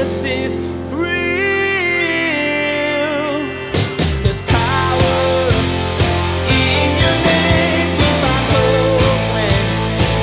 [0.00, 1.10] Jesus is real.
[4.22, 5.52] There's power
[6.48, 7.88] in your name.
[8.00, 9.04] We find hope
[9.36, 9.60] when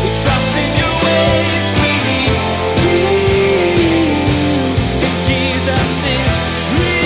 [0.02, 1.68] we trust in your ways.
[1.78, 2.34] We need.
[5.28, 6.32] Jesus is
[6.74, 6.98] real.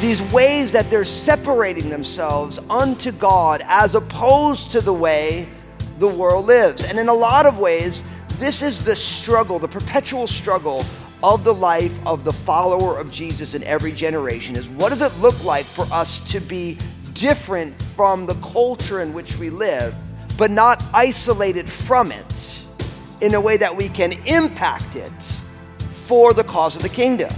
[0.00, 5.46] these ways that they're separating themselves unto God as opposed to the way
[5.98, 6.82] the world lives.
[6.82, 8.02] And in a lot of ways,
[8.40, 10.84] this is the struggle, the perpetual struggle
[11.22, 15.14] of the life of the follower of Jesus in every generation is what does it
[15.18, 16.78] look like for us to be
[17.12, 19.94] different from the culture in which we live,
[20.38, 22.58] but not isolated from it
[23.20, 25.12] in a way that we can impact it
[26.06, 27.30] for the cause of the kingdom.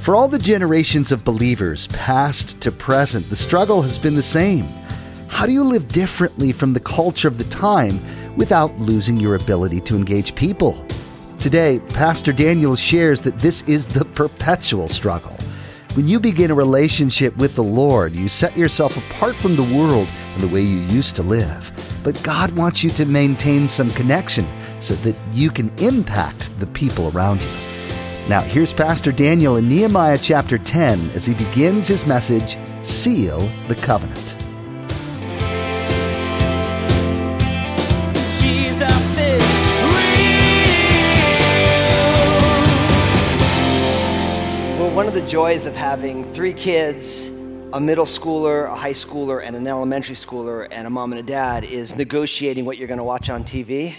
[0.00, 4.64] For all the generations of believers, past to present, the struggle has been the same.
[5.28, 8.00] How do you live differently from the culture of the time
[8.36, 10.84] without losing your ability to engage people?
[11.40, 15.36] Today, Pastor Daniel shares that this is the perpetual struggle.
[15.94, 20.06] When you begin a relationship with the Lord, you set yourself apart from the world
[20.34, 21.72] and the way you used to live.
[22.04, 24.46] But God wants you to maintain some connection
[24.78, 27.48] so that you can impact the people around you.
[28.28, 33.74] Now, here's Pastor Daniel in Nehemiah chapter 10 as he begins his message Seal the
[33.74, 34.39] Covenant.
[45.30, 47.28] Joys of having three kids,
[47.72, 51.22] a middle schooler, a high schooler, and an elementary schooler, and a mom and a
[51.22, 53.94] dad is negotiating what you're going to watch on TV.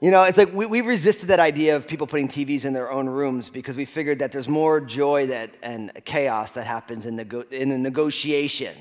[0.00, 2.90] You know, it's like we, we resisted that idea of people putting TVs in their
[2.90, 7.16] own rooms because we figured that there's more joy that, and chaos that happens in,
[7.16, 8.74] nego- in the negotiation.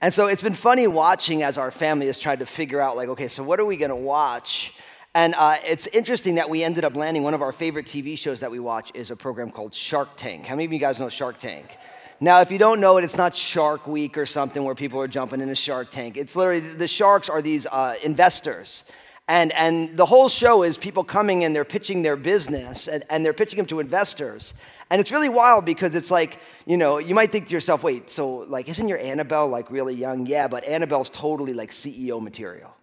[0.00, 3.10] And so it's been funny watching as our family has tried to figure out, like,
[3.10, 4.72] okay, so what are we going to watch?
[5.14, 8.40] And uh, it's interesting that we ended up landing one of our favorite TV shows
[8.40, 10.46] that we watch is a program called Shark Tank.
[10.46, 11.76] How many of you guys know Shark Tank?
[12.20, 15.08] Now, if you don't know it, it's not Shark Week or something where people are
[15.08, 16.16] jumping in a Shark Tank.
[16.16, 18.84] It's literally the sharks are these uh, investors.
[19.26, 23.24] And, and the whole show is people coming and they're pitching their business and, and
[23.24, 24.54] they're pitching them to investors.
[24.90, 28.10] And it's really wild because it's like, you know, you might think to yourself, wait,
[28.10, 30.26] so like, isn't your Annabelle like really young?
[30.26, 32.76] Yeah, but Annabelle's totally like CEO material.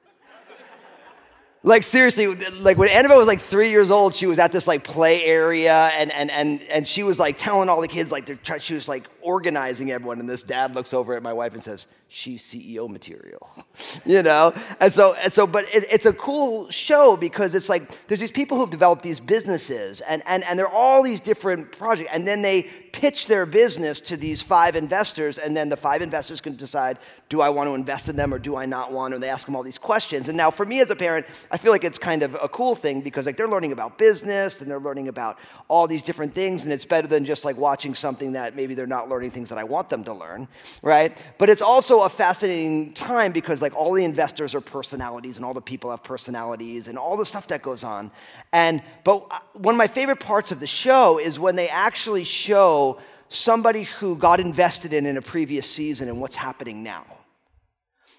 [1.64, 4.84] Like seriously, like when Annabelle was like three years old, she was at this like
[4.84, 8.36] play area, and and and and she was like telling all the kids like they're
[8.36, 11.64] try- she was like organizing everyone, and this dad looks over at my wife and
[11.64, 13.50] says, "She's CEO material,"
[14.06, 14.54] you know.
[14.80, 18.32] And so and so, but it, it's a cool show because it's like there's these
[18.32, 22.42] people who've developed these businesses, and and and they're all these different projects, and then
[22.42, 26.98] they pitch their business to these five investors, and then the five investors can decide,
[27.30, 29.16] do I want to invest in them or do I not want to?
[29.16, 30.30] And they ask them all these questions.
[30.30, 32.74] And now, for me as a parent, I feel like it's kind of a cool
[32.74, 36.64] thing because like they're learning about business and they're learning about all these different things,
[36.64, 39.60] and it's better than just like watching something that maybe they're not learning things that
[39.60, 40.48] I want them to learn,
[40.82, 41.16] right?
[41.38, 45.54] But it's also a fascinating time because like all the investors are personalities, and all
[45.54, 48.12] the people have personalities, and all the stuff that goes on.
[48.54, 52.24] And but uh, one of my favorite parts of the show is when they actually
[52.24, 53.00] show
[53.30, 57.06] somebody who got invested in in a previous season and what's happening now.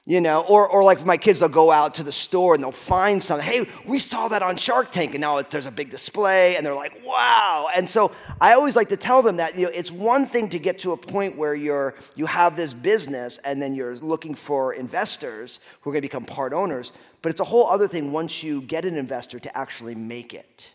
[0.09, 2.73] You know, or, or like my kids, they'll go out to the store and they'll
[2.73, 3.47] find something.
[3.47, 6.75] Hey, we saw that on Shark Tank, and now there's a big display, and they're
[6.75, 7.69] like, wow.
[7.77, 10.59] And so I always like to tell them that you know it's one thing to
[10.59, 14.73] get to a point where you're you have this business and then you're looking for
[14.73, 18.43] investors who are going to become part owners, but it's a whole other thing once
[18.43, 20.73] you get an investor to actually make it,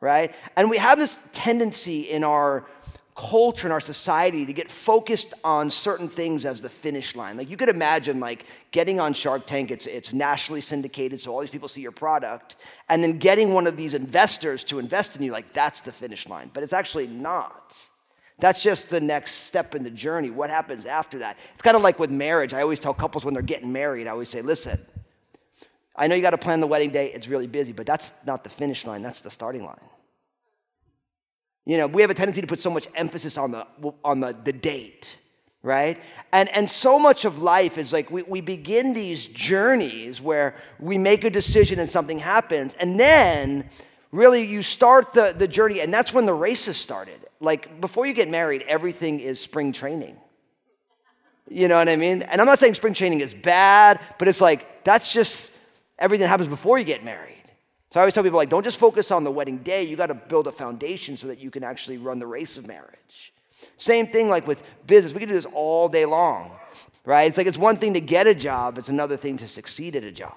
[0.00, 0.32] right?
[0.54, 2.66] And we have this tendency in our
[3.14, 7.36] culture in our society to get focused on certain things as the finish line.
[7.36, 11.40] Like you could imagine like getting on Shark Tank, it's, it's nationally syndicated, so all
[11.40, 12.56] these people see your product,
[12.88, 16.28] and then getting one of these investors to invest in you, like that's the finish
[16.28, 16.50] line.
[16.52, 17.88] But it's actually not.
[18.40, 20.30] That's just the next step in the journey.
[20.30, 21.38] What happens after that?
[21.52, 22.52] It's kind of like with marriage.
[22.52, 24.84] I always tell couples when they're getting married, I always say, listen,
[25.94, 28.42] I know you got to plan the wedding day, it's really busy, but that's not
[28.42, 29.78] the finish line, that's the starting line.
[31.66, 33.66] You know, we have a tendency to put so much emphasis on the,
[34.04, 35.18] on the, the date,
[35.62, 35.98] right?
[36.32, 40.98] And, and so much of life is like we, we begin these journeys where we
[40.98, 43.68] make a decision and something happens, and then
[44.12, 47.18] really you start the, the journey, and that's when the races started.
[47.40, 50.16] Like before you get married, everything is spring training.
[51.48, 52.22] You know what I mean?
[52.22, 55.50] And I'm not saying spring training is bad, but it's like that's just
[55.98, 57.33] everything that happens before you get married.
[57.94, 59.84] So I always tell people, like, don't just focus on the wedding day.
[59.84, 62.66] You got to build a foundation so that you can actually run the race of
[62.66, 63.32] marriage.
[63.76, 65.12] Same thing, like with business.
[65.12, 66.50] We can do this all day long,
[67.04, 67.28] right?
[67.28, 70.02] It's like it's one thing to get a job, it's another thing to succeed at
[70.02, 70.34] a job.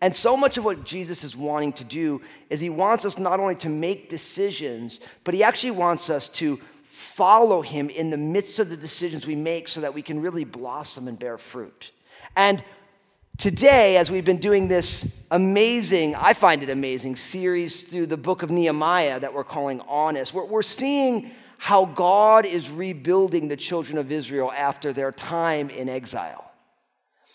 [0.00, 3.38] And so much of what Jesus is wanting to do is he wants us not
[3.38, 8.58] only to make decisions, but he actually wants us to follow him in the midst
[8.58, 11.90] of the decisions we make so that we can really blossom and bear fruit.
[12.36, 12.64] And
[13.40, 18.42] today, as we've been doing this amazing, I find it amazing, series through the book
[18.42, 23.96] of Nehemiah that we're calling Honest, we're, we're seeing how God is rebuilding the children
[23.96, 26.52] of Israel after their time in exile.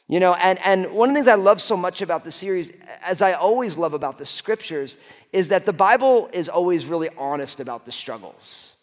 [0.07, 2.71] You know, and, and one of the things I love so much about the series,
[3.03, 4.97] as I always love about the scriptures,
[5.33, 8.75] is that the Bible is always really honest about the struggles.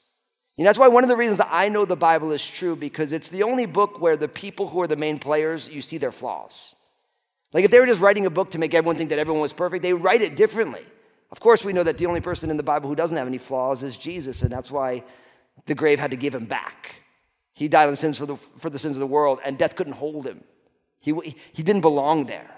[0.57, 3.13] You know, that's why one of the reasons I know the Bible is true, because
[3.13, 6.11] it's the only book where the people who are the main players, you see their
[6.11, 6.75] flaws.
[7.53, 9.53] Like if they were just writing a book to make everyone think that everyone was
[9.53, 10.85] perfect, they would write it differently.
[11.31, 13.39] Of course, we know that the only person in the Bible who doesn't have any
[13.39, 15.03] flaws is Jesus, and that's why
[15.67, 16.97] the grave had to give him back.
[17.55, 19.77] He died on the sins for the, for the sins of the world, and death
[19.77, 20.43] couldn't hold him.
[21.01, 21.13] He,
[21.53, 22.51] he didn't belong there.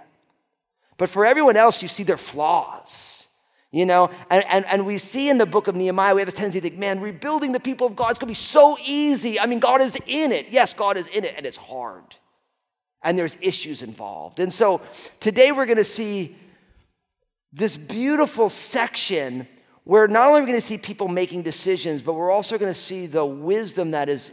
[0.97, 3.27] But for everyone else, you see their flaws.
[3.73, 6.33] You know, and, and, and we see in the book of Nehemiah, we have a
[6.33, 9.41] tendency to think, man, rebuilding the people of God is going to be so easy.
[9.41, 10.47] I mean, God is in it.
[10.51, 12.15] Yes, God is in it, and it's hard.
[13.05, 14.41] And there's issues involved.
[14.41, 14.81] And so
[15.21, 16.37] today we're going to see
[17.53, 19.47] this beautiful section
[19.85, 22.73] where not only are we going to see people making decisions, but we're also going
[22.73, 24.33] to see the wisdom that is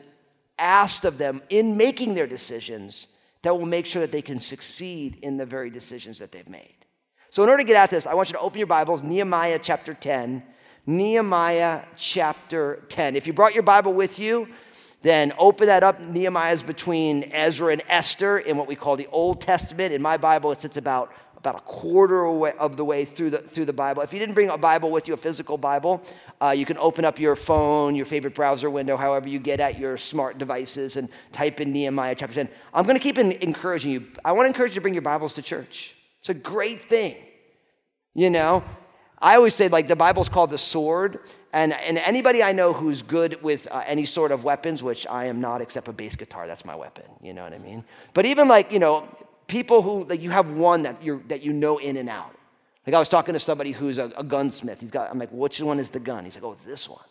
[0.57, 3.07] asked of them in making their decisions
[3.41, 6.75] that will make sure that they can succeed in the very decisions that they've made.
[7.29, 9.59] So, in order to get at this, I want you to open your Bibles, Nehemiah
[9.61, 10.43] chapter 10.
[10.85, 13.15] Nehemiah chapter 10.
[13.15, 14.47] If you brought your Bible with you,
[15.01, 15.99] then open that up.
[15.99, 19.93] Nehemiah is between Ezra and Esther in what we call the Old Testament.
[19.93, 21.11] In my Bible, it sits about
[21.41, 22.23] about a quarter
[22.59, 24.03] of the way through the, through the Bible.
[24.03, 26.03] If you didn't bring a Bible with you, a physical Bible,
[26.39, 29.79] uh, you can open up your phone, your favorite browser window, however you get at
[29.79, 32.47] your smart devices, and type in Nehemiah chapter 10.
[32.75, 34.05] I'm going to keep encouraging you.
[34.23, 35.95] I want to encourage you to bring your Bibles to church.
[36.19, 37.15] It's a great thing.
[38.13, 38.63] You know,
[39.21, 41.19] I always say, like, the Bible's called the sword.
[41.53, 45.25] And, and anybody I know who's good with uh, any sort of weapons, which I
[45.25, 47.05] am not except a bass guitar, that's my weapon.
[47.21, 47.83] You know what I mean?
[48.13, 49.07] But even like, you know,
[49.51, 52.33] people who like you have one that you that you know in and out.
[52.87, 54.79] Like I was talking to somebody who's a, a, gunsmith.
[54.79, 55.11] He's got.
[55.11, 56.23] I'm like, which one is the gun?
[56.23, 57.03] He's like, oh, it's this one.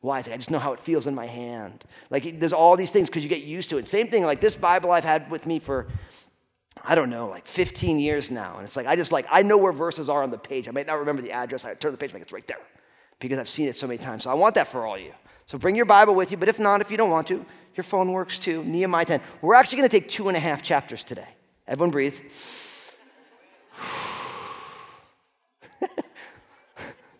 [0.00, 0.22] Why?
[0.22, 1.84] Say, I just know how it feels in my hand.
[2.08, 3.88] Like there's all these things because you get used to it.
[3.88, 4.24] Same thing.
[4.24, 5.88] Like this Bible I've had with me for.
[6.84, 8.54] I don't know, like 15 years now.
[8.56, 10.68] And it's like, I just like, I know where verses are on the page.
[10.68, 11.64] I might not remember the address.
[11.64, 12.58] I turn the page, like, it's right there
[13.20, 14.24] because I've seen it so many times.
[14.24, 15.12] So I want that for all you.
[15.46, 17.44] So bring your Bible with you, but if not, if you don't want to,
[17.74, 18.62] your phone works too.
[18.64, 19.20] Nehemiah 10.
[19.40, 21.28] We're actually going to take two and a half chapters today.
[21.66, 22.20] Everyone breathe.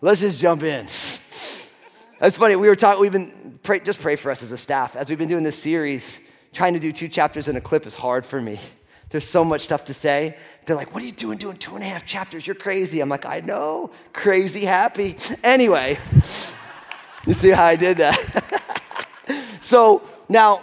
[0.01, 0.87] Let's just jump in.
[2.19, 2.57] That's funny.
[2.57, 4.97] We were talking, we've been, pray, just pray for us as a staff.
[4.97, 6.21] As we've been doing this series,
[6.53, 8.59] trying to do two chapters in a clip is hard for me.
[9.11, 10.37] There's so much stuff to say.
[10.67, 12.47] They're like, what are you doing doing two and a half chapters?
[12.47, 13.01] You're crazy.
[13.01, 15.17] I'm like, I know, crazy happy.
[15.43, 15.99] Anyway,
[17.27, 18.17] you see how I did that?
[19.61, 20.63] so now,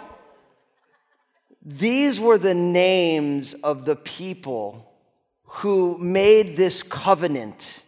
[1.60, 4.92] these were the names of the people
[5.42, 7.82] who made this covenant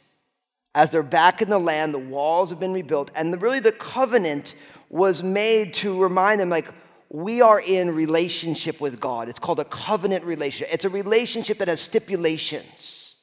[0.74, 3.72] as they're back in the land, the walls have been rebuilt, and the, really the
[3.72, 4.54] covenant
[4.90, 6.68] was made to remind them, like,
[7.10, 9.28] we are in relationship with God.
[9.28, 10.72] It's called a covenant relationship.
[10.72, 13.14] It's a relationship that has stipulations,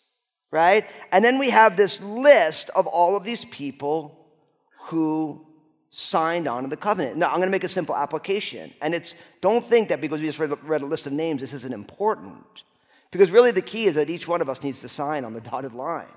[0.52, 0.86] right?
[1.12, 4.28] And then we have this list of all of these people
[4.86, 5.46] who
[5.92, 7.18] signed on to the covenant.
[7.18, 8.74] Now, I'm going to make a simple application.
[8.82, 11.54] And it's, don't think that because we just read, read a list of names, this
[11.54, 12.64] isn't important.
[13.12, 15.42] Because really the key is that each one of us needs to sign on the
[15.42, 16.08] dotted line.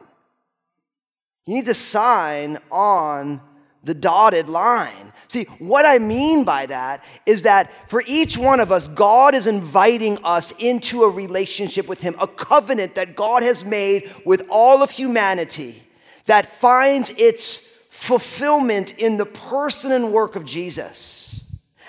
[1.46, 3.40] You need to sign on
[3.84, 5.12] the dotted line.
[5.28, 9.46] See, what I mean by that is that for each one of us, God is
[9.46, 14.82] inviting us into a relationship with Him, a covenant that God has made with all
[14.82, 15.82] of humanity
[16.28, 21.40] that finds its fulfillment in the person and work of Jesus.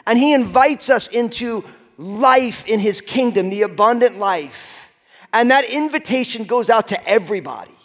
[0.08, 1.63] And he invites us into
[1.98, 4.91] life in his kingdom, the abundant life.
[5.31, 7.75] And that invitation goes out to everybody.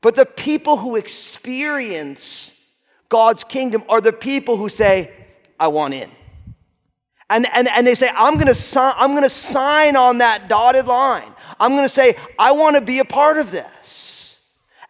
[0.00, 2.52] But the people who experience
[3.08, 5.10] God's kingdom are the people who say,
[5.58, 6.10] I want in.
[7.28, 11.32] And, and, and they say, I'm gonna, si- I'm gonna sign on that dotted line.
[11.58, 14.40] I'm gonna say, I wanna be a part of this.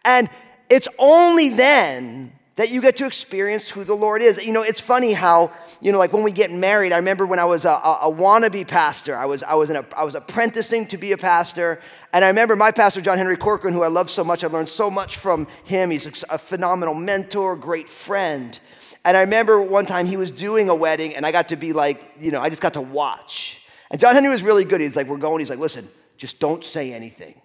[0.05, 0.29] And
[0.69, 4.43] it's only then that you get to experience who the Lord is.
[4.43, 7.37] You know, it's funny how, you know, like when we get married, I remember when
[7.37, 10.87] I was a, a, a wannabe pastor, I was, I, was a, I was apprenticing
[10.87, 11.79] to be a pastor.
[12.11, 14.69] And I remember my pastor, John Henry Corcoran, who I love so much, I learned
[14.69, 15.91] so much from him.
[15.91, 18.59] He's a phenomenal mentor, great friend.
[19.05, 21.73] And I remember one time he was doing a wedding, and I got to be
[21.73, 23.61] like, you know, I just got to watch.
[23.91, 24.81] And John Henry was really good.
[24.81, 25.39] He's like, we're going.
[25.39, 25.87] He's like, listen,
[26.17, 27.39] just don't say anything.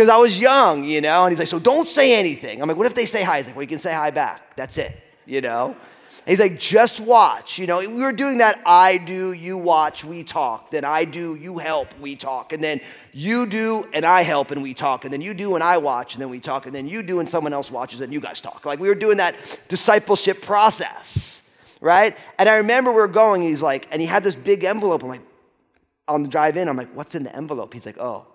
[0.00, 1.26] Because I was young, you know.
[1.26, 2.62] And he's like, so don't say anything.
[2.62, 3.36] I'm like, what if they say hi?
[3.36, 4.56] He's like, well, you can say hi back.
[4.56, 5.76] That's it, you know.
[6.20, 7.58] And he's like, just watch.
[7.58, 10.70] You know, we were doing that I do, you watch, we talk.
[10.70, 12.54] Then I do, you help, we talk.
[12.54, 12.80] And then
[13.12, 15.04] you do, and I help, and we talk.
[15.04, 16.64] And then you do, and I watch, and then we talk.
[16.64, 18.64] And then you do, and someone else watches, and you guys talk.
[18.64, 19.36] Like we were doing that
[19.68, 21.46] discipleship process,
[21.82, 22.16] right?
[22.38, 25.02] And I remember we were going, he's like, and he had this big envelope.
[25.02, 25.20] I'm like,
[26.08, 27.74] on the drive in, I'm like, what's in the envelope?
[27.74, 28.26] He's like, oh,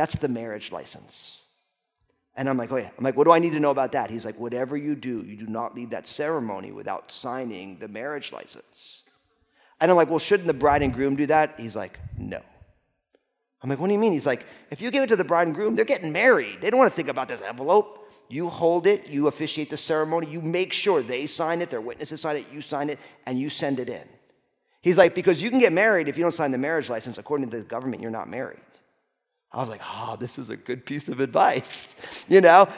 [0.00, 1.36] that's the marriage license.
[2.34, 2.88] And I'm like, oh yeah.
[2.96, 4.10] I'm like, what do I need to know about that?
[4.10, 8.32] He's like, whatever you do, you do not leave that ceremony without signing the marriage
[8.32, 9.02] license.
[9.78, 11.56] And I'm like, well, shouldn't the bride and groom do that?
[11.58, 12.40] He's like, no.
[13.62, 14.12] I'm like, what do you mean?
[14.12, 16.62] He's like, if you give it to the bride and groom, they're getting married.
[16.62, 18.10] They don't want to think about this envelope.
[18.30, 22.22] You hold it, you officiate the ceremony, you make sure they sign it, their witnesses
[22.22, 24.08] sign it, you sign it, and you send it in.
[24.80, 27.18] He's like, because you can get married if you don't sign the marriage license.
[27.18, 28.60] According to the government, you're not married.
[29.52, 31.96] I was like, oh, this is a good piece of advice,
[32.28, 32.68] you know?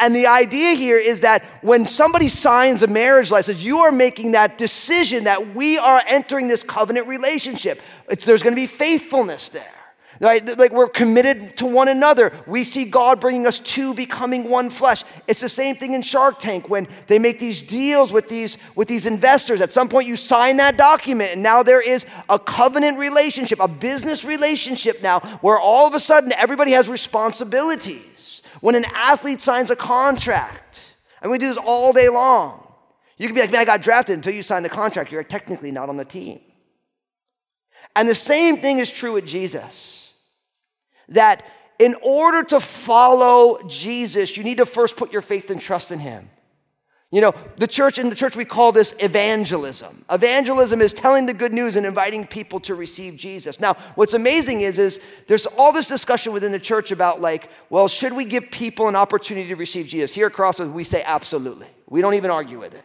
[0.00, 4.32] And the idea here is that when somebody signs a marriage license, you are making
[4.32, 7.82] that decision that we are entering this covenant relationship.
[8.08, 9.77] It's, there's gonna be faithfulness there.
[10.20, 10.58] Right?
[10.58, 12.32] Like we're committed to one another.
[12.46, 15.04] We see God bringing us to becoming one flesh.
[15.28, 18.88] It's the same thing in Shark Tank when they make these deals with these, with
[18.88, 19.60] these investors.
[19.60, 23.68] At some point, you sign that document, and now there is a covenant relationship, a
[23.68, 28.42] business relationship now, where all of a sudden everybody has responsibilities.
[28.60, 32.64] When an athlete signs a contract, and we do this all day long,
[33.18, 35.12] you can be like, man, I got drafted until you sign the contract.
[35.12, 36.40] You're technically not on the team.
[37.94, 40.07] And the same thing is true with Jesus
[41.10, 41.44] that
[41.78, 45.98] in order to follow Jesus, you need to first put your faith and trust in
[45.98, 46.28] Him.
[47.10, 50.04] You know, the church, in the church, we call this evangelism.
[50.10, 53.58] Evangelism is telling the good news and inviting people to receive Jesus.
[53.58, 57.88] Now, what's amazing is, is there's all this discussion within the church about like, well,
[57.88, 60.12] should we give people an opportunity to receive Jesus?
[60.12, 61.68] Here at Crossroads, we say absolutely.
[61.88, 62.84] We don't even argue with it.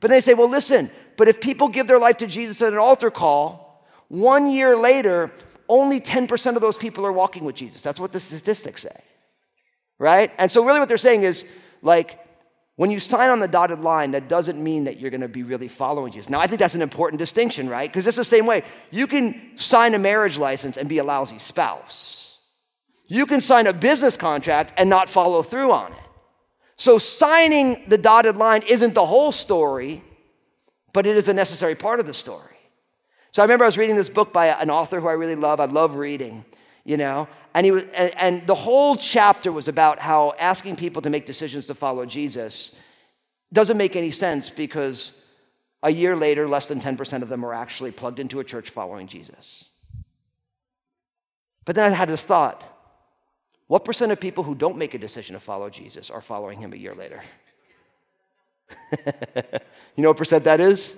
[0.00, 2.78] But they say, well, listen, but if people give their life to Jesus at an
[2.78, 5.30] altar call, one year later,
[5.70, 7.80] only 10% of those people are walking with Jesus.
[7.80, 9.00] That's what the statistics say.
[9.98, 10.32] Right?
[10.36, 11.44] And so, really, what they're saying is
[11.80, 12.18] like,
[12.76, 15.42] when you sign on the dotted line, that doesn't mean that you're going to be
[15.42, 16.30] really following Jesus.
[16.30, 17.88] Now, I think that's an important distinction, right?
[17.88, 18.62] Because it's the same way.
[18.90, 22.38] You can sign a marriage license and be a lousy spouse.
[23.06, 25.98] You can sign a business contract and not follow through on it.
[26.76, 30.02] So, signing the dotted line isn't the whole story,
[30.92, 32.49] but it is a necessary part of the story.
[33.32, 35.60] So I remember I was reading this book by an author who I really love.
[35.60, 36.44] I love reading,
[36.84, 37.28] you know.
[37.54, 41.26] And, he was, and, and the whole chapter was about how asking people to make
[41.26, 42.72] decisions to follow Jesus
[43.52, 45.12] doesn't make any sense because
[45.82, 49.06] a year later, less than 10% of them are actually plugged into a church following
[49.06, 49.68] Jesus.
[51.64, 52.64] But then I had this thought
[53.66, 56.72] what percent of people who don't make a decision to follow Jesus are following him
[56.72, 57.22] a year later?
[59.94, 60.92] you know what percent that is?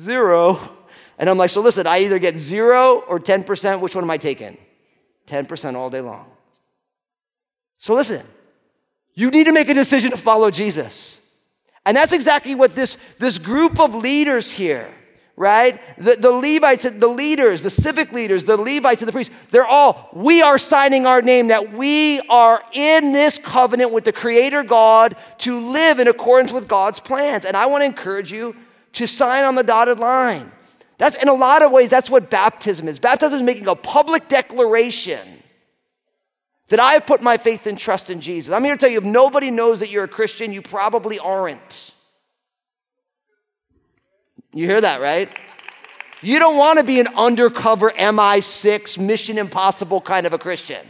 [0.00, 0.58] Zero.
[1.18, 3.80] And I'm like, so listen, I either get zero or 10%.
[3.80, 4.56] Which one am I taking?
[5.26, 6.26] 10% all day long.
[7.76, 8.24] So listen,
[9.14, 11.20] you need to make a decision to follow Jesus.
[11.84, 14.92] And that's exactly what this, this group of leaders here,
[15.36, 15.80] right?
[15.96, 20.10] The, the Levites, the leaders, the civic leaders, the Levites and the priests, they're all,
[20.12, 25.16] we are signing our name that we are in this covenant with the Creator God
[25.38, 27.44] to live in accordance with God's plans.
[27.44, 28.54] And I want to encourage you
[28.94, 30.52] to sign on the dotted line.
[30.98, 32.98] That's in a lot of ways, that's what baptism is.
[32.98, 35.42] Baptism is making a public declaration
[36.68, 38.52] that I have put my faith and trust in Jesus.
[38.52, 41.92] I'm here to tell you if nobody knows that you're a Christian, you probably aren't.
[44.52, 45.30] You hear that, right?
[46.20, 50.84] You don't want to be an undercover MI6, Mission Impossible kind of a Christian.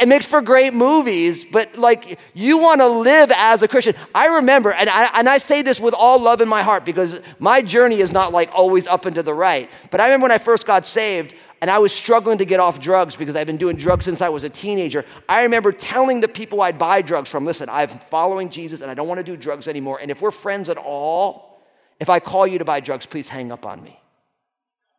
[0.00, 3.96] It makes for great movies, but like you want to live as a Christian.
[4.14, 7.20] I remember, and I, and I say this with all love in my heart because
[7.40, 9.68] my journey is not like always up and to the right.
[9.90, 12.78] But I remember when I first got saved and I was struggling to get off
[12.78, 15.04] drugs because I've been doing drugs since I was a teenager.
[15.28, 18.94] I remember telling the people I'd buy drugs from, listen, I'm following Jesus and I
[18.94, 19.98] don't want to do drugs anymore.
[20.00, 21.60] And if we're friends at all,
[21.98, 24.00] if I call you to buy drugs, please hang up on me.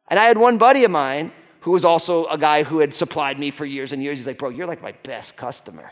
[0.10, 1.32] And I had one buddy of mine
[1.64, 4.18] who was also a guy who had supplied me for years and years.
[4.18, 5.92] He's like, Bro, you're like my best customer.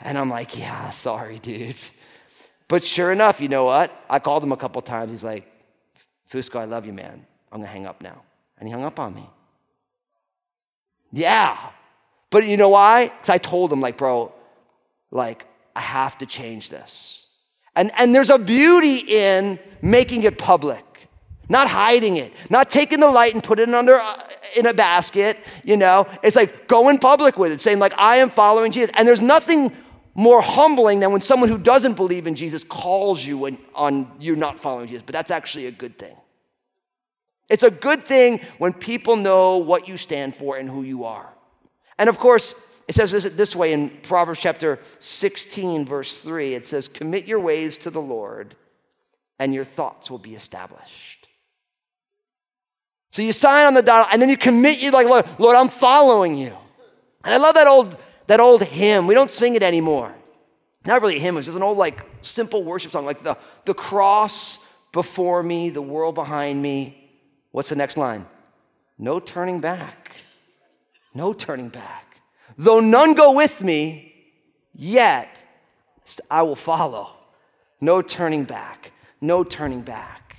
[0.00, 1.80] And I'm like, Yeah, sorry, dude.
[2.68, 3.90] But sure enough, you know what?
[4.08, 5.10] I called him a couple times.
[5.10, 5.50] He's like,
[6.30, 7.26] Fusco, I love you, man.
[7.50, 8.22] I'm gonna hang up now.
[8.58, 9.28] And he hung up on me.
[11.10, 11.56] Yeah.
[12.30, 13.08] But you know why?
[13.08, 14.32] Because I told him, like, bro,
[15.10, 17.24] like, I have to change this.
[17.74, 20.84] And, and there's a beauty in making it public.
[21.48, 24.22] Not hiding it, not taking the light and put it under uh,
[24.56, 26.06] in a basket, you know.
[26.22, 28.90] It's like go in public with it, saying like I am following Jesus.
[28.94, 29.72] And there's nothing
[30.14, 34.36] more humbling than when someone who doesn't believe in Jesus calls you when, on you
[34.36, 35.04] not following Jesus.
[35.06, 36.16] But that's actually a good thing.
[37.48, 41.32] It's a good thing when people know what you stand for and who you are.
[41.98, 42.54] And of course,
[42.88, 46.54] it says this, this way in Proverbs chapter 16, verse 3.
[46.54, 48.54] It says, Commit your ways to the Lord,
[49.38, 51.07] and your thoughts will be established.
[53.10, 55.68] So you sign on the dot, and then you commit, you like, Lord, Lord, I'm
[55.68, 56.56] following you.
[57.24, 59.06] And I love that old, that old hymn.
[59.06, 60.14] We don't sing it anymore.
[60.86, 63.74] Not really a hymn, it's just an old, like, simple worship song, like the, the
[63.74, 64.58] cross
[64.92, 67.08] before me, the world behind me,
[67.50, 68.26] What's the next line?
[68.98, 70.12] No turning back.
[71.14, 72.20] No turning back.
[72.56, 74.12] Though none go with me,
[74.74, 75.28] yet
[76.30, 77.10] I will follow.
[77.80, 78.92] No turning back.
[79.20, 80.36] No turning back.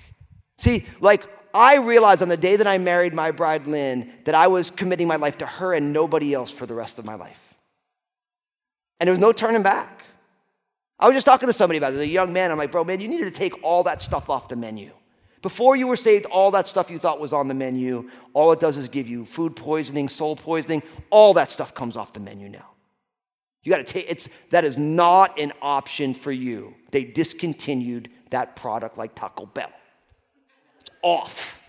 [0.58, 4.48] See, like I realized on the day that I married my bride Lynn that I
[4.48, 7.56] was committing my life to her and nobody else for the rest of my life.
[9.00, 10.04] And there was no turning back.
[11.00, 12.52] I was just talking to somebody about it, a young man.
[12.52, 14.92] I'm like, bro, man, you needed to take all that stuff off the menu.
[15.42, 18.60] Before you were saved, all that stuff you thought was on the menu, all it
[18.60, 20.84] does is give you food poisoning, soul poisoning.
[21.10, 22.66] All that stuff comes off the menu now.
[23.64, 26.76] You got to take it's that is not an option for you.
[26.92, 29.72] They discontinued that product like Taco Bell.
[31.02, 31.62] Off.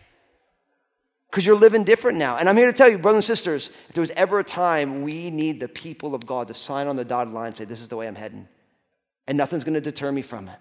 [1.30, 2.36] Because you're living different now.
[2.36, 5.02] And I'm here to tell you, brothers and sisters, if there was ever a time
[5.02, 7.80] we need the people of God to sign on the dotted line and say, This
[7.80, 8.48] is the way I'm heading.
[9.28, 10.58] And nothing's going to deter me from it.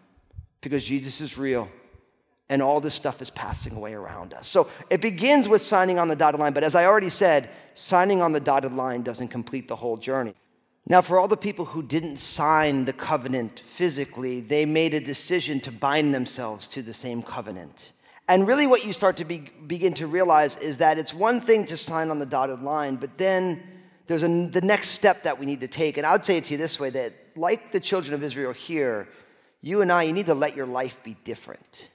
[0.61, 1.69] Because Jesus is real
[2.49, 4.47] and all this stuff is passing away around us.
[4.47, 8.21] So it begins with signing on the dotted line, but as I already said, signing
[8.21, 10.33] on the dotted line doesn't complete the whole journey.
[10.87, 15.59] Now, for all the people who didn't sign the covenant physically, they made a decision
[15.61, 17.91] to bind themselves to the same covenant.
[18.29, 21.65] And really, what you start to be, begin to realize is that it's one thing
[21.65, 23.63] to sign on the dotted line, but then
[24.05, 25.97] there's a, the next step that we need to take.
[25.97, 28.53] And I would say it to you this way that, like the children of Israel
[28.53, 29.09] here,
[29.61, 31.89] you and I, you need to let your life be different.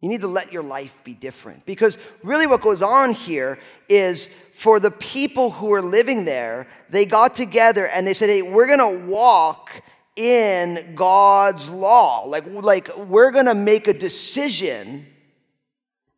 [0.00, 1.66] You need to let your life be different.
[1.66, 7.06] Because really, what goes on here is for the people who are living there, they
[7.06, 9.82] got together and they said, Hey, we're going to walk
[10.20, 12.24] in God's law.
[12.26, 15.06] Like, like we're going to make a decision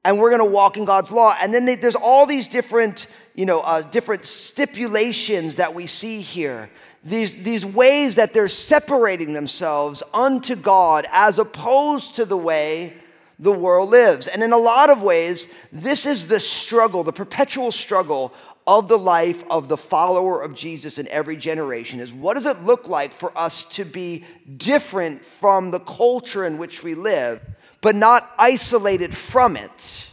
[0.04, 1.36] and we're going to walk in God's law.
[1.40, 6.20] And then they, there's all these different, you know, uh, different stipulations that we see
[6.20, 6.68] here.
[7.04, 12.94] These, these ways that they're separating themselves unto God as opposed to the way
[13.38, 14.26] the world lives.
[14.26, 18.32] And in a lot of ways, this is the struggle, the perpetual struggle
[18.66, 22.62] of the life of the follower of Jesus in every generation is what does it
[22.62, 24.24] look like for us to be
[24.56, 27.40] different from the culture in which we live,
[27.80, 30.06] but not isolated from it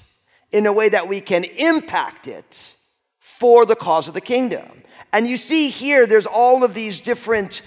[0.51, 2.73] in a way that we can impact it
[3.19, 4.65] for the cause of the kingdom.
[5.13, 7.62] And you see here, there's all of these different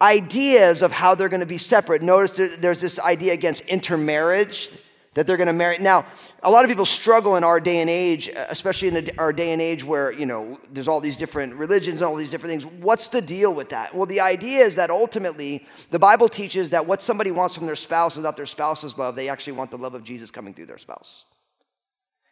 [0.00, 2.02] ideas of how they're going to be separate.
[2.02, 4.70] Notice there's this idea against intermarriage
[5.14, 5.78] that they're going to marry.
[5.78, 6.06] Now,
[6.42, 9.60] a lot of people struggle in our day and age, especially in our day and
[9.60, 12.82] age where, you know, there's all these different religions and all these different things.
[12.82, 13.94] What's the deal with that?
[13.94, 17.76] Well, the idea is that ultimately the Bible teaches that what somebody wants from their
[17.76, 19.14] spouse is not their spouse's love.
[19.14, 21.24] They actually want the love of Jesus coming through their spouse.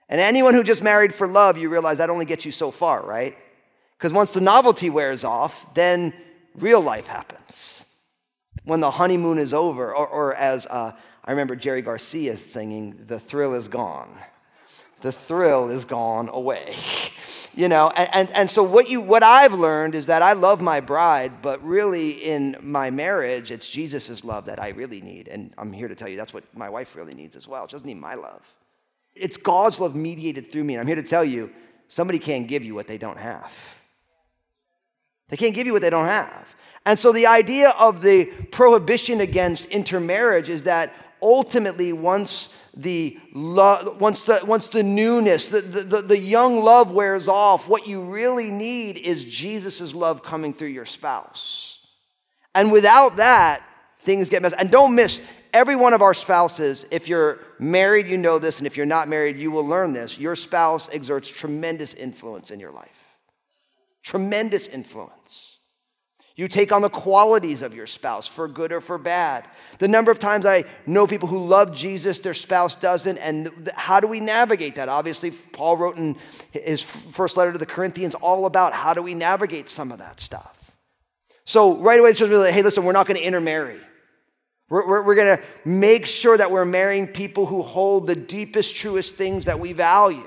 [0.09, 3.05] And anyone who just married for love, you realize that only gets you so far,
[3.05, 3.37] right?
[3.97, 6.15] Because once the novelty wears off, then
[6.57, 7.85] real life happens.
[8.65, 10.93] When the honeymoon is over, or, or as uh,
[11.25, 14.11] I remember Jerry Garcia singing, the thrill is gone.
[15.03, 16.75] The thrill is gone away.
[17.55, 20.61] you know, and, and, and so what, you, what I've learned is that I love
[20.61, 25.29] my bride, but really in my marriage, it's Jesus' love that I really need.
[25.29, 27.67] And I'm here to tell you that's what my wife really needs as well.
[27.67, 28.43] She doesn't need my love.
[29.15, 30.75] It's God's love mediated through me.
[30.75, 31.51] And I'm here to tell you
[31.89, 33.79] somebody can't give you what they don't have.
[35.29, 36.55] They can't give you what they don't have.
[36.87, 43.97] And so the idea of the prohibition against intermarriage is that ultimately once the lo-
[43.99, 48.51] once the once the newness the, the, the young love wears off what you really
[48.51, 51.79] need is jesus' love coming through your spouse.
[52.55, 53.63] And without that
[54.01, 54.55] things get messed.
[54.59, 55.21] And don't miss
[55.53, 59.09] every one of our spouses if you're married you know this and if you're not
[59.09, 62.89] married you will learn this your spouse exerts tremendous influence in your life.
[64.03, 65.50] Tremendous influence.
[66.37, 69.45] You take on the qualities of your spouse for good or for bad.
[69.79, 74.01] The number of times I know people who love Jesus, their spouse doesn't, and how
[74.01, 74.89] do we navigate that?
[74.89, 76.17] Obviously, Paul wrote in
[76.53, 80.21] his first letter to the Corinthians all about how do we navigate some of that
[80.21, 80.57] stuff.
[81.45, 83.81] So, right away, it's just like, hey, listen, we're not going to intermarry.
[84.69, 88.77] We're, we're, we're going to make sure that we're marrying people who hold the deepest,
[88.77, 90.25] truest things that we value.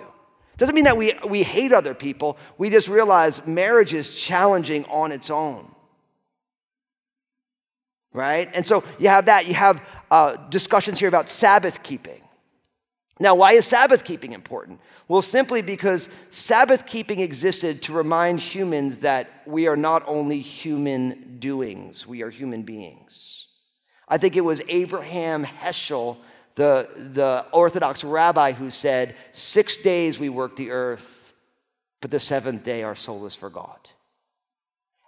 [0.58, 2.38] Doesn't mean that we, we hate other people.
[2.58, 5.73] We just realize marriage is challenging on its own.
[8.14, 8.50] Right?
[8.54, 9.48] And so you have that.
[9.48, 12.22] You have uh, discussions here about Sabbath keeping.
[13.20, 14.80] Now, why is Sabbath keeping important?
[15.08, 21.38] Well, simply because Sabbath keeping existed to remind humans that we are not only human
[21.40, 23.48] doings, we are human beings.
[24.08, 26.18] I think it was Abraham Heschel,
[26.56, 31.34] the, the Orthodox rabbi, who said, Six days we work the earth,
[32.02, 33.80] but the seventh day our soul is for God.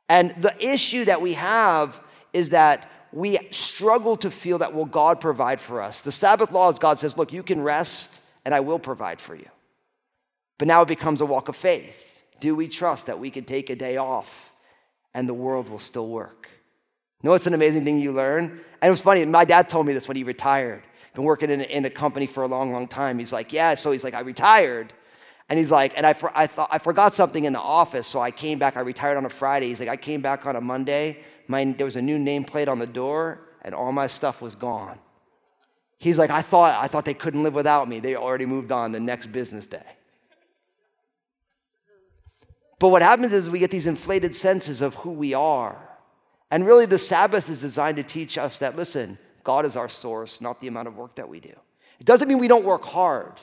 [0.07, 1.99] And the issue that we have
[2.33, 6.01] is that we struggle to feel that will God provide for us.
[6.01, 9.33] The Sabbath law is God says, Look, you can rest, and I will provide for
[9.33, 9.47] you.
[10.57, 12.25] But now it becomes a walk of faith.
[12.41, 14.53] Do we trust that we can take a day off
[15.13, 16.49] and the world will still work?
[17.21, 18.43] You know what's an amazing thing you learn?
[18.81, 20.83] And it was funny, my dad told me this when he retired.
[21.13, 23.17] Been working in, in a company for a long, long time.
[23.17, 24.91] He's like, Yeah, so he's like, I retired.
[25.47, 28.19] And he's like, and I, for, I thought I forgot something in the office, so
[28.19, 28.75] I came back.
[28.75, 29.67] I retired on a Friday.
[29.67, 31.23] He's like, I came back on a Monday.
[31.47, 34.99] My, there was a new nameplate on the door, and all my stuff was gone.
[35.97, 37.99] He's like, I thought I thought they couldn't live without me.
[37.99, 39.85] They already moved on the next business day.
[42.79, 45.89] But what happens is we get these inflated senses of who we are.
[46.51, 50.41] And really, the Sabbath is designed to teach us that, listen, God is our source,
[50.41, 51.53] not the amount of work that we do.
[51.99, 53.33] It doesn't mean we don't work hard.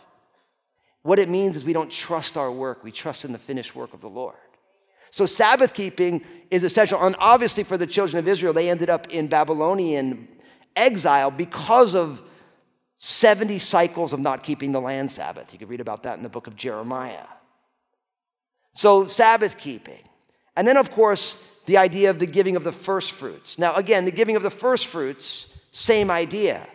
[1.03, 3.93] What it means is we don't trust our work, we trust in the finished work
[3.95, 4.37] of the Lord.
[5.13, 6.99] So, Sabbath keeping is essential.
[7.05, 10.27] And obviously, for the children of Israel, they ended up in Babylonian
[10.75, 12.23] exile because of
[12.97, 15.53] 70 cycles of not keeping the land Sabbath.
[15.53, 17.27] You can read about that in the book of Jeremiah.
[18.75, 20.03] So, Sabbath keeping.
[20.57, 23.59] And then, of course, the idea of the giving of the first fruits.
[23.59, 26.67] Now, again, the giving of the first fruits, same idea.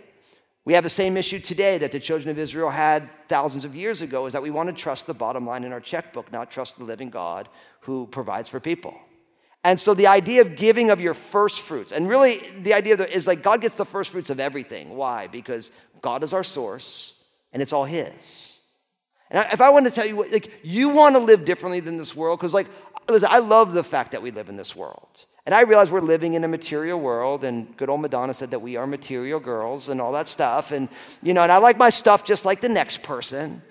[0.67, 4.01] We have the same issue today that the children of Israel had thousands of years
[4.01, 6.77] ago is that we want to trust the bottom line in our checkbook, not trust
[6.77, 7.47] the living God
[7.79, 8.93] who provides for people.
[9.63, 13.27] And so the idea of giving of your first fruits, and really the idea is
[13.27, 14.97] like God gets the first fruits of everything.
[14.97, 15.27] Why?
[15.27, 17.13] Because God is our source
[17.53, 18.59] and it's all His.
[19.31, 21.95] And if I want to tell you, what, like, you want to live differently than
[21.95, 22.67] this world, because, like,
[23.07, 25.27] listen, I love the fact that we live in this world.
[25.47, 28.59] And I realize we're living in a material world, and good old Madonna said that
[28.59, 30.73] we are material girls and all that stuff.
[30.73, 30.89] And,
[31.23, 33.61] you know, and I like my stuff just like the next person.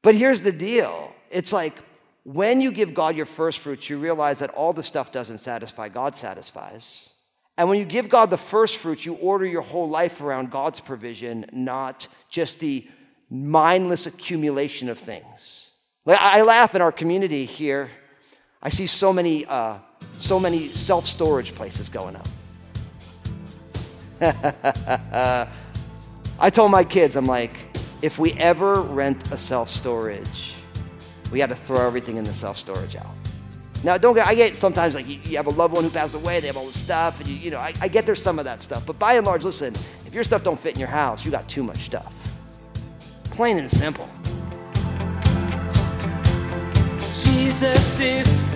[0.00, 1.74] But here's the deal it's like
[2.22, 5.88] when you give God your first fruits, you realize that all the stuff doesn't satisfy,
[5.88, 7.10] God satisfies.
[7.58, 10.78] And when you give God the first fruits, you order your whole life around God's
[10.78, 12.86] provision, not just the
[13.28, 15.72] mindless accumulation of things.
[16.06, 17.90] I laugh in our community here.
[18.62, 19.78] I see so many, uh,
[20.18, 22.28] so many self storage places going up.
[26.38, 27.50] I told my kids, I'm like,
[28.02, 30.54] if we ever rent a self storage,
[31.32, 33.06] we got to throw everything in the self storage out.
[33.84, 36.14] Now, don't get, I get sometimes like you, you, have a loved one who passed
[36.14, 38.38] away, they have all this stuff, and you, you know, I, I get there's some
[38.38, 38.86] of that stuff.
[38.86, 39.74] But by and large, listen,
[40.06, 42.14] if your stuff don't fit in your house, you got too much stuff.
[43.24, 44.08] Plain and simple.
[47.24, 48.51] Jesus is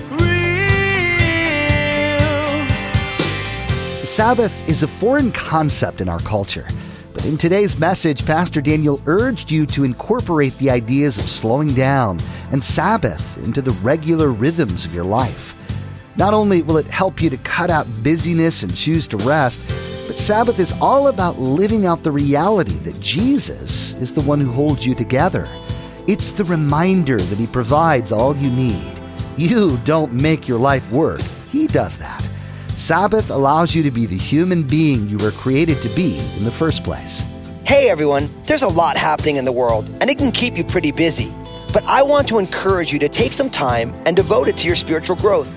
[4.06, 6.66] Sabbath is a foreign concept in our culture.
[7.12, 12.20] But in today's message, Pastor Daniel urged you to incorporate the ideas of slowing down
[12.52, 15.54] and Sabbath into the regular rhythms of your life.
[16.16, 19.60] Not only will it help you to cut out busyness and choose to rest,
[20.06, 24.52] but Sabbath is all about living out the reality that Jesus is the one who
[24.52, 25.48] holds you together.
[26.06, 29.00] It's the reminder that He provides all you need.
[29.36, 32.25] You don't make your life work, He does that.
[32.76, 36.50] Sabbath allows you to be the human being you were created to be in the
[36.50, 37.24] first place.
[37.64, 40.92] Hey everyone, there's a lot happening in the world, and it can keep you pretty
[40.92, 41.32] busy.
[41.72, 44.76] But I want to encourage you to take some time and devote it to your
[44.76, 45.48] spiritual growth.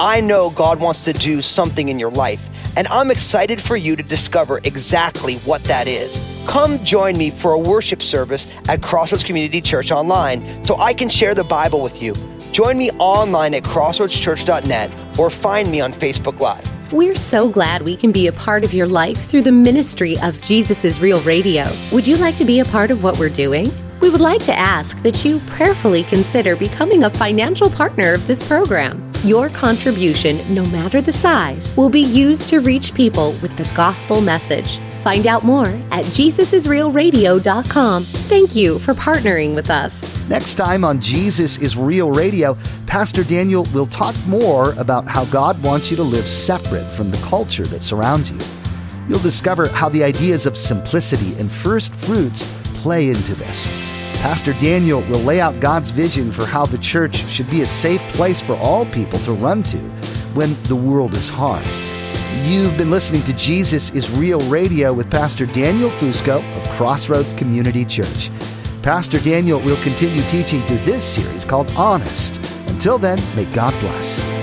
[0.00, 3.94] I know God wants to do something in your life, and I'm excited for you
[3.94, 6.22] to discover exactly what that is.
[6.46, 11.10] Come join me for a worship service at Crossroads Community Church online so I can
[11.10, 12.14] share the Bible with you.
[12.52, 16.68] Join me online at crossroadschurch.net or find me on Facebook Live.
[16.92, 20.38] We're so glad we can be a part of your life through the ministry of
[20.42, 21.72] Jesus is Real Radio.
[21.92, 23.72] Would you like to be a part of what we're doing?
[24.02, 28.46] We would like to ask that you prayerfully consider becoming a financial partner of this
[28.46, 29.10] program.
[29.24, 34.20] Your contribution, no matter the size, will be used to reach people with the gospel
[34.20, 34.78] message.
[35.02, 38.04] Find out more at JesusIsRealRadio.com.
[38.04, 40.28] Thank you for partnering with us.
[40.28, 45.60] Next time on Jesus is Real Radio, Pastor Daniel will talk more about how God
[45.60, 48.38] wants you to live separate from the culture that surrounds you.
[49.08, 53.66] You'll discover how the ideas of simplicity and first fruits play into this.
[54.20, 58.00] Pastor Daniel will lay out God's vision for how the church should be a safe
[58.12, 59.78] place for all people to run to
[60.34, 61.66] when the world is hard.
[62.40, 67.84] You've been listening to Jesus is Real Radio with Pastor Daniel Fusco of Crossroads Community
[67.84, 68.30] Church.
[68.82, 72.38] Pastor Daniel will continue teaching through this series called Honest.
[72.68, 74.41] Until then, may God bless.